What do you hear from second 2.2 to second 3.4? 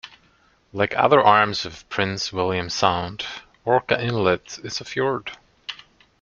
William Sound,